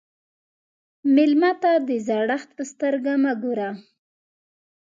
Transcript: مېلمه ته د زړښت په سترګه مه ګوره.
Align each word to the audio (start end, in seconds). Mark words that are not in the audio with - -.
مېلمه 1.15 1.51
ته 1.61 1.71
د 1.87 1.89
زړښت 2.07 2.49
په 2.57 2.63
سترګه 2.71 3.13
مه 3.23 3.33
ګوره. 3.41 3.69